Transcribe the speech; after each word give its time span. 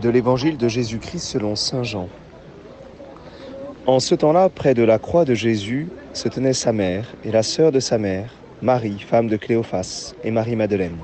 de 0.00 0.08
l'évangile 0.08 0.56
de 0.56 0.68
Jésus-Christ 0.68 1.26
selon 1.26 1.56
Saint 1.56 1.82
Jean. 1.82 2.08
En 3.86 4.00
ce 4.00 4.14
temps-là, 4.14 4.48
près 4.48 4.74
de 4.74 4.82
la 4.82 4.98
croix 4.98 5.24
de 5.24 5.34
Jésus, 5.34 5.88
se 6.12 6.28
tenait 6.28 6.52
sa 6.52 6.72
mère 6.72 7.14
et 7.24 7.30
la 7.30 7.42
sœur 7.42 7.72
de 7.72 7.80
sa 7.80 7.98
mère, 7.98 8.32
Marie, 8.62 8.98
femme 8.98 9.28
de 9.28 9.36
Cléophas, 9.36 10.14
et 10.24 10.30
Marie-Madeleine. 10.30 10.98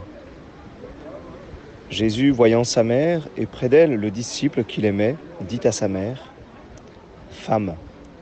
Jésus, 1.90 2.30
voyant 2.30 2.64
sa 2.64 2.82
mère 2.82 3.28
et 3.36 3.46
près 3.46 3.68
d'elle 3.68 3.94
le 3.94 4.10
disciple 4.10 4.64
qu'il 4.64 4.84
aimait, 4.84 5.16
dit 5.42 5.60
à 5.64 5.72
sa 5.72 5.88
mère, 5.88 6.32
Femme, 7.30 7.74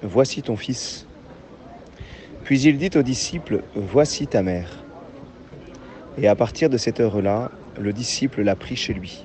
voici 0.02 0.43
ton 0.43 0.57
fils. 0.57 1.07
Puis 2.45 2.62
il 2.62 2.79
dit 2.79 2.91
au 2.96 3.02
disciple, 3.02 3.62
Voici 3.75 4.27
ta 4.27 4.43
mère. 4.43 4.84
Et 6.18 6.26
à 6.26 6.34
partir 6.34 6.68
de 6.68 6.76
cette 6.76 7.00
heure-là, 7.00 7.50
le 7.79 7.93
disciple 7.93 8.43
l'a 8.43 8.57
pris 8.57 8.76
chez 8.76 8.93
lui. 8.93 9.25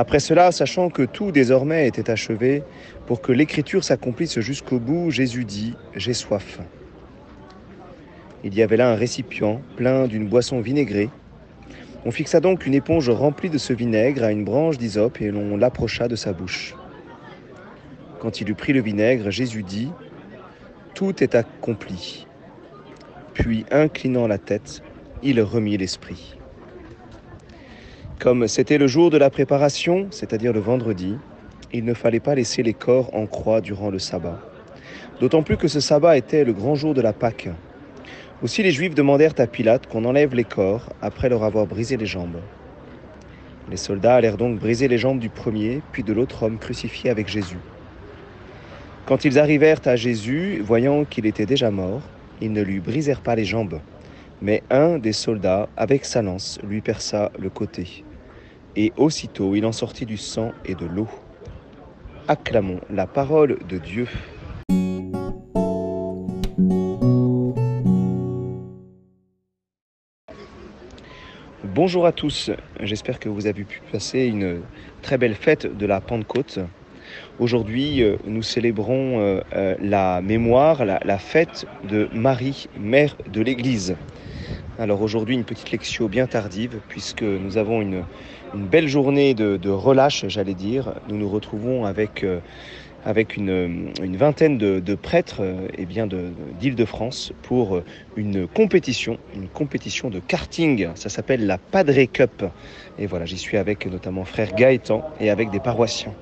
Après 0.00 0.18
cela, 0.18 0.50
sachant 0.50 0.88
que 0.88 1.02
tout 1.02 1.30
désormais 1.30 1.86
était 1.86 2.08
achevé, 2.08 2.62
pour 3.06 3.20
que 3.20 3.32
l'écriture 3.32 3.84
s'accomplisse 3.84 4.40
jusqu'au 4.40 4.78
bout, 4.78 5.10
Jésus 5.10 5.44
dit, 5.44 5.74
J'ai 5.94 6.14
soif. 6.14 6.58
Il 8.42 8.54
y 8.54 8.62
avait 8.62 8.78
là 8.78 8.90
un 8.90 8.94
récipient 8.94 9.60
plein 9.76 10.06
d'une 10.06 10.26
boisson 10.26 10.62
vinaigrée. 10.62 11.10
On 12.06 12.12
fixa 12.12 12.40
donc 12.40 12.64
une 12.64 12.72
éponge 12.72 13.10
remplie 13.10 13.50
de 13.50 13.58
ce 13.58 13.74
vinaigre 13.74 14.24
à 14.24 14.32
une 14.32 14.42
branche 14.42 14.78
d'hysope 14.78 15.20
et 15.20 15.30
l'on 15.30 15.58
l'approcha 15.58 16.08
de 16.08 16.16
sa 16.16 16.32
bouche. 16.32 16.74
Quand 18.20 18.40
il 18.40 18.48
eut 18.48 18.54
pris 18.54 18.72
le 18.72 18.80
vinaigre, 18.80 19.30
Jésus 19.30 19.64
dit, 19.64 19.90
Tout 20.94 21.22
est 21.22 21.34
accompli. 21.34 22.26
Puis, 23.34 23.66
inclinant 23.70 24.26
la 24.26 24.38
tête, 24.38 24.82
il 25.22 25.42
remit 25.42 25.76
l'esprit. 25.76 26.39
Comme 28.20 28.46
c'était 28.48 28.76
le 28.76 28.86
jour 28.86 29.08
de 29.08 29.16
la 29.16 29.30
préparation, 29.30 30.08
c'est-à-dire 30.10 30.52
le 30.52 30.60
vendredi, 30.60 31.16
il 31.72 31.86
ne 31.86 31.94
fallait 31.94 32.20
pas 32.20 32.34
laisser 32.34 32.62
les 32.62 32.74
corps 32.74 33.08
en 33.14 33.24
croix 33.24 33.62
durant 33.62 33.88
le 33.88 33.98
sabbat. 33.98 34.38
D'autant 35.20 35.42
plus 35.42 35.56
que 35.56 35.68
ce 35.68 35.80
sabbat 35.80 36.18
était 36.18 36.44
le 36.44 36.52
grand 36.52 36.74
jour 36.74 36.92
de 36.92 37.00
la 37.00 37.14
Pâque. 37.14 37.48
Aussi 38.42 38.62
les 38.62 38.72
Juifs 38.72 38.94
demandèrent 38.94 39.32
à 39.38 39.46
Pilate 39.46 39.86
qu'on 39.86 40.04
enlève 40.04 40.34
les 40.34 40.44
corps 40.44 40.90
après 41.00 41.30
leur 41.30 41.44
avoir 41.44 41.66
brisé 41.66 41.96
les 41.96 42.04
jambes. 42.04 42.36
Les 43.70 43.78
soldats 43.78 44.16
allèrent 44.16 44.36
donc 44.36 44.58
briser 44.58 44.86
les 44.86 44.98
jambes 44.98 45.18
du 45.18 45.30
premier, 45.30 45.80
puis 45.90 46.02
de 46.02 46.12
l'autre 46.12 46.42
homme 46.42 46.58
crucifié 46.58 47.08
avec 47.08 47.26
Jésus. 47.26 47.56
Quand 49.06 49.24
ils 49.24 49.38
arrivèrent 49.38 49.80
à 49.86 49.96
Jésus, 49.96 50.60
voyant 50.62 51.06
qu'il 51.06 51.24
était 51.24 51.46
déjà 51.46 51.70
mort, 51.70 52.02
ils 52.42 52.52
ne 52.52 52.60
lui 52.60 52.80
brisèrent 52.80 53.22
pas 53.22 53.34
les 53.34 53.46
jambes, 53.46 53.80
mais 54.42 54.62
un 54.68 54.98
des 54.98 55.14
soldats, 55.14 55.70
avec 55.78 56.04
sa 56.04 56.20
lance, 56.20 56.58
lui 56.62 56.82
perça 56.82 57.32
le 57.38 57.48
côté. 57.48 58.04
Et 58.76 58.92
aussitôt 58.96 59.54
il 59.54 59.66
en 59.66 59.72
sortit 59.72 60.06
du 60.06 60.16
sang 60.16 60.52
et 60.64 60.74
de 60.74 60.86
l'eau. 60.86 61.08
Acclamons 62.28 62.80
la 62.90 63.06
parole 63.06 63.58
de 63.68 63.78
Dieu. 63.78 64.06
Bonjour 71.72 72.04
à 72.04 72.12
tous, 72.12 72.50
j'espère 72.80 73.18
que 73.18 73.28
vous 73.28 73.46
avez 73.46 73.64
pu 73.64 73.80
passer 73.90 74.26
une 74.26 74.60
très 75.02 75.16
belle 75.18 75.34
fête 75.34 75.78
de 75.78 75.86
la 75.86 76.00
Pentecôte. 76.00 76.58
Aujourd'hui, 77.38 78.02
euh, 78.02 78.16
nous 78.26 78.42
célébrons 78.42 79.18
euh, 79.20 79.40
euh, 79.54 79.76
la 79.80 80.20
mémoire, 80.20 80.84
la, 80.84 81.18
fête 81.18 81.66
de 81.88 82.08
Marie, 82.12 82.68
mère 82.78 83.16
de 83.32 83.40
l'Église. 83.40 83.96
Alors 84.80 85.02
aujourd'hui, 85.02 85.34
une 85.34 85.44
petite 85.44 85.72
lecture 85.72 86.08
bien 86.08 86.26
tardive, 86.26 86.80
puisque 86.88 87.22
nous 87.22 87.58
avons 87.58 87.82
une, 87.82 88.02
belle 88.54 88.88
journée 88.88 89.34
de, 89.34 89.68
relâche, 89.68 90.24
j'allais 90.28 90.54
dire. 90.54 90.94
Nous 91.10 91.18
nous 91.18 91.28
retrouvons 91.28 91.84
avec, 91.84 92.24
avec 93.04 93.36
une, 93.36 93.92
vingtaine 94.16 94.56
de, 94.56 94.94
prêtres 94.94 95.42
et 95.76 95.84
bien 95.84 96.08
d'Île-de-France 96.60 97.34
pour 97.42 97.82
une 98.16 98.48
compétition, 98.48 99.18
une 99.34 99.48
compétition 99.48 100.08
de 100.08 100.18
karting. 100.18 100.88
Ça 100.94 101.10
s'appelle 101.10 101.44
la 101.44 101.58
Padre 101.58 102.02
Cup. 102.04 102.46
Et 102.98 103.04
voilà, 103.04 103.26
j'y 103.26 103.36
suis 103.36 103.58
avec 103.58 103.84
notamment 103.84 104.24
frère 104.24 104.54
Gaëtan 104.54 105.04
et 105.20 105.28
avec 105.28 105.50
des 105.50 105.60
paroissiens. 105.60 106.14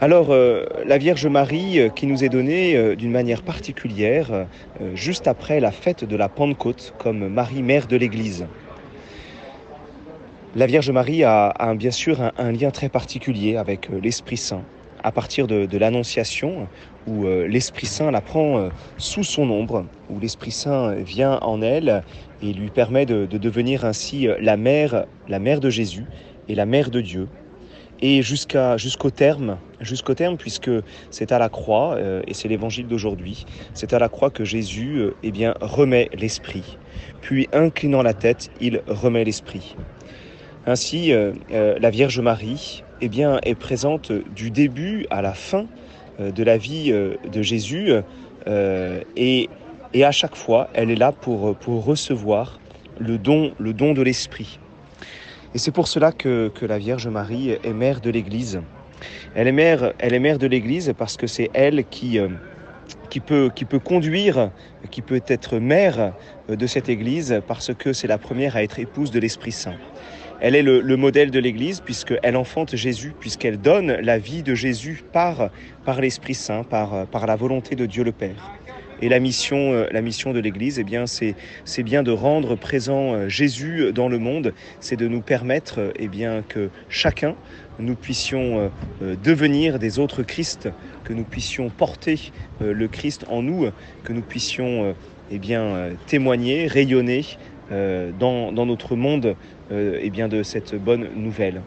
Alors, 0.00 0.32
euh, 0.32 0.64
la 0.84 0.98
Vierge 0.98 1.26
Marie 1.26 1.78
euh, 1.78 1.88
qui 1.88 2.06
nous 2.06 2.24
est 2.24 2.28
donnée 2.28 2.76
euh, 2.76 2.96
d'une 2.96 3.12
manière 3.12 3.42
particulière 3.42 4.46
juste 4.94 5.28
après 5.28 5.60
la 5.60 5.70
fête 5.70 6.04
de 6.04 6.16
la 6.16 6.28
Pentecôte 6.28 6.94
comme 6.98 7.28
Marie, 7.28 7.62
mère 7.62 7.86
de 7.86 7.96
l'Église. 7.96 8.46
La 10.56 10.66
Vierge 10.66 10.90
Marie 10.90 11.22
a, 11.22 11.74
bien 11.76 11.92
sûr 11.92 12.32
un, 12.36 12.52
lien 12.52 12.70
très 12.70 12.88
particulier 12.88 13.56
avec 13.56 13.88
l'Esprit 14.02 14.36
Saint 14.36 14.62
à 15.02 15.12
partir 15.12 15.46
de, 15.46 15.76
l'Annonciation 15.76 16.66
où 17.06 17.26
l'Esprit 17.26 17.86
Saint 17.86 18.10
la 18.10 18.20
prend 18.20 18.68
sous 18.96 19.24
son 19.24 19.50
ombre, 19.50 19.84
où 20.10 20.18
l'Esprit 20.18 20.52
Saint 20.52 20.94
vient 20.94 21.38
en 21.40 21.60
elle 21.60 22.02
et 22.42 22.52
lui 22.52 22.70
permet 22.70 23.04
de, 23.04 23.26
de 23.26 23.38
devenir 23.38 23.84
ainsi 23.84 24.28
la 24.40 24.56
mère, 24.56 25.06
la 25.28 25.38
mère 25.38 25.60
de 25.60 25.70
Jésus 25.70 26.04
et 26.48 26.54
la 26.54 26.66
mère 26.66 26.90
de 26.90 27.00
Dieu 27.00 27.28
et 28.04 28.20
jusqu'à 28.20 28.76
jusqu'au 28.76 29.10
terme, 29.10 29.56
jusqu'au 29.80 30.12
terme, 30.12 30.36
puisque 30.36 30.70
c'est 31.10 31.32
à 31.32 31.38
la 31.38 31.48
croix, 31.48 31.94
euh, 31.94 32.20
et 32.26 32.34
c'est 32.34 32.48
l'évangile 32.48 32.86
d'aujourd'hui, 32.86 33.46
c'est 33.72 33.94
à 33.94 33.98
la 33.98 34.10
croix 34.10 34.28
que 34.28 34.44
Jésus 34.44 34.98
euh, 34.98 35.14
eh 35.22 35.30
bien, 35.30 35.54
remet 35.62 36.10
l'esprit. 36.12 36.76
Puis, 37.22 37.48
inclinant 37.54 38.02
la 38.02 38.12
tête, 38.12 38.50
il 38.60 38.82
remet 38.86 39.24
l'esprit. 39.24 39.74
Ainsi, 40.66 41.12
euh, 41.12 41.32
la 41.50 41.88
Vierge 41.88 42.20
Marie 42.20 42.84
eh 43.00 43.08
bien, 43.08 43.38
est 43.42 43.54
présente 43.54 44.12
du 44.12 44.50
début 44.50 45.06
à 45.08 45.22
la 45.22 45.32
fin 45.32 45.64
de 46.18 46.42
la 46.44 46.58
vie 46.58 46.92
de 46.92 47.42
Jésus, 47.42 47.90
et, 49.16 49.48
à 49.94 50.12
chaque 50.12 50.36
fois, 50.36 50.68
elle 50.74 50.90
est 50.90 50.96
là 50.96 51.10
pour, 51.12 51.56
recevoir 51.66 52.60
le 52.98 53.18
don 53.18 53.52
de 53.94 54.02
l'esprit. 54.02 54.58
Et 55.54 55.58
c'est 55.58 55.70
pour 55.70 55.86
cela 55.86 56.10
que, 56.10 56.50
la 56.62 56.78
Vierge 56.78 57.06
Marie 57.06 57.50
est 57.50 57.72
mère 57.72 58.00
de 58.00 58.10
l'Église. 58.10 58.60
Elle 59.36 59.46
est 59.46 59.52
mère, 59.52 59.92
de 60.38 60.46
l'Église 60.46 60.92
parce 60.98 61.16
que 61.16 61.28
c'est 61.28 61.48
elle 61.54 61.84
qui, 61.88 62.18
euh, 62.18 62.28
peut, 63.24 63.78
conduire, 63.78 64.50
qui 64.90 65.00
peut 65.00 65.22
être 65.28 65.58
mère 65.58 66.12
de 66.48 66.66
cette 66.66 66.88
Église 66.88 67.40
parce 67.46 67.72
que 67.72 67.92
c'est 67.92 68.08
la 68.08 68.18
première 68.18 68.56
à 68.56 68.64
être 68.64 68.80
épouse 68.80 69.12
de 69.12 69.20
l'Esprit 69.20 69.52
Saint. 69.52 69.76
Elle 70.40 70.56
est 70.56 70.62
le, 70.62 70.96
modèle 70.96 71.30
de 71.30 71.38
l'Église 71.38 71.80
puisqu'elle 71.80 72.36
enfante 72.36 72.74
Jésus, 72.74 73.14
puisqu'elle 73.18 73.58
donne 73.58 73.92
la 73.92 74.18
vie 74.18 74.42
de 74.42 74.56
Jésus 74.56 75.04
par, 75.12 75.50
par 75.84 76.00
l'Esprit 76.00 76.34
Saint, 76.34 76.64
par, 76.64 77.06
par 77.06 77.26
la 77.26 77.36
volonté 77.36 77.76
de 77.76 77.86
Dieu 77.86 78.02
le 78.02 78.12
Père. 78.12 78.50
Et 79.02 79.08
la 79.08 79.18
mission, 79.18 79.72
euh, 79.72 79.86
la 79.90 80.00
mission 80.00 80.32
de 80.32 80.40
l'Église, 80.40 80.78
eh 80.78 80.84
c'est, 81.64 81.82
bien 81.82 82.02
de 82.02 82.10
rendre 82.10 82.54
présent 82.54 83.14
euh, 83.14 83.28
Jésus 83.28 83.92
dans 83.92 84.08
le 84.08 84.18
monde, 84.18 84.54
c'est 84.80 84.96
de 84.96 85.08
nous 85.08 85.20
permettre 85.20 85.92
eh 85.98 86.08
que 86.48 86.70
chacun, 86.88 87.34
nous 87.78 87.96
puissions 87.96 88.70
euh, 89.02 89.16
devenir 89.24 89.78
des 89.78 89.98
autres 89.98 90.22
Christ, 90.22 90.68
que 91.02 91.12
nous 91.12 91.24
puissions 91.24 91.70
porter 91.70 92.32
le 92.60 92.86
Christ 92.86 93.24
en 93.28 93.42
nous, 93.42 93.68
que 94.04 94.12
nous 94.12 94.22
puissions 94.22 94.94
eh 95.30 95.40
témoigner, 96.06 96.66
rayonner 96.66 97.24
dans, 97.70 98.52
dans, 98.52 98.66
notre 98.66 98.94
monde 98.94 99.34
eh 99.70 100.10
bien, 100.10 100.28
de 100.28 100.42
cette 100.42 100.74
bonne 100.76 101.08
nouvelle. 101.16 101.62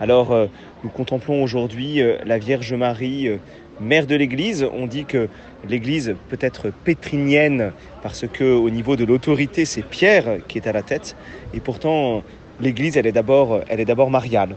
Alors, 0.00 0.48
nous 0.82 0.90
contemplons 0.90 1.42
aujourd'hui 1.42 2.00
la 2.24 2.38
Vierge 2.38 2.72
Marie 2.72 3.28
mère 3.80 4.06
de 4.06 4.14
l'Église. 4.14 4.66
On 4.72 4.86
dit 4.86 5.04
que 5.04 5.28
l'Église 5.68 6.14
peut 6.28 6.38
être 6.40 6.70
pétrinienne 6.84 7.72
parce 8.02 8.26
que 8.26 8.44
au 8.44 8.70
niveau 8.70 8.96
de 8.96 9.04
l'autorité, 9.04 9.64
c'est 9.64 9.82
Pierre 9.82 10.38
qui 10.48 10.58
est 10.58 10.66
à 10.66 10.72
la 10.72 10.82
tête. 10.82 11.16
Et 11.54 11.60
pourtant, 11.60 12.22
l'Église, 12.60 12.96
elle 12.96 13.06
est 13.06 13.12
d'abord, 13.12 14.10
mariale. 14.10 14.56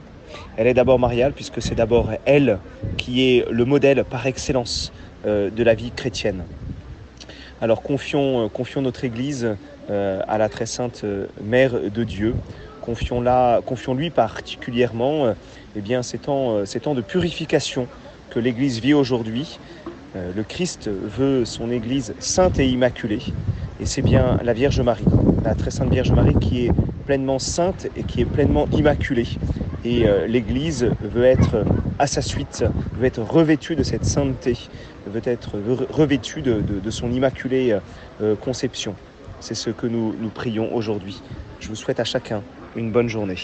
Elle 0.58 0.68
est 0.68 0.74
d'abord 0.74 1.00
mariale 1.00 1.34
puisque 1.34 1.62
c'est 1.62 1.76
d'abord 1.76 2.12
elle 2.26 2.60
qui 2.98 3.36
est 3.36 3.50
le 3.50 3.66
modèle 3.66 4.04
par 4.06 4.28
excellence 4.28 4.92
euh, 5.26 5.50
de 5.50 5.64
la 5.64 5.74
vie 5.74 5.92
chrétienne. 5.92 6.46
Alors 7.62 7.82
confions, 7.84 8.46
euh, 8.46 8.82
notre 8.82 9.04
Église 9.04 9.56
euh, 9.90 10.22
à 10.28 10.38
la 10.38 10.50
très 10.50 10.66
sainte 10.66 11.06
Mère 11.44 11.74
de 11.90 12.04
Dieu. 12.04 12.36
Confions-la, 12.82 13.62
confions-lui 13.64 14.10
particulièrement 14.10 15.36
eh 15.76 15.82
bien, 15.82 16.02
ces 16.02 16.18
temps 16.18 16.64
de 16.64 17.02
purification 17.02 17.88
que 18.32 18.40
l'Église 18.40 18.80
vit 18.80 18.94
aujourd'hui. 18.94 19.60
Euh, 20.16 20.32
le 20.36 20.44
Christ 20.44 20.90
veut 20.90 21.46
son 21.46 21.70
Église 21.70 22.16
sainte 22.20 22.60
et 22.60 22.68
immaculée. 22.68 23.22
Et 23.80 23.86
c'est 23.86 24.02
bien 24.02 24.40
la 24.44 24.54
Vierge 24.54 24.82
Marie, 24.82 25.06
la 25.44 25.54
très 25.54 25.72
sainte 25.72 25.92
Vierge 25.92 26.12
Marie, 26.12 26.36
qui 26.40 26.66
est 26.66 26.72
pleinement 27.06 27.40
sainte 27.40 27.88
et 27.96 28.04
qui 28.04 28.22
est 28.22 28.26
pleinement 28.26 28.68
immaculée. 28.72 29.28
Et 29.84 30.08
euh, 30.08 30.28
l'Église 30.28 30.90
veut 31.02 31.26
être 31.26 31.66
à 32.00 32.08
sa 32.08 32.22
suite, 32.22 32.64
veut 32.98 33.06
être 33.06 33.22
revêtue 33.22 33.76
de 33.76 33.84
cette 33.84 34.06
sainteté, 34.06 34.58
veut 35.08 35.22
être 35.24 35.60
revêtue 35.90 36.42
de, 36.42 36.90
son 36.90 37.12
immaculée 37.12 37.78
euh, 38.22 38.36
conception. 38.36 38.96
C'est 39.40 39.56
ce 39.56 39.72
que 39.72 39.88
nous, 39.88 40.16
nous 40.20 40.30
prions 40.30 40.74
aujourd'hui. 40.74 41.22
Je 41.60 41.68
vous 41.68 41.76
souhaite 41.76 42.00
à 42.00 42.06
chacun 42.06 42.44
une 42.76 42.92
bonne 42.92 43.08
journée. 43.08 43.38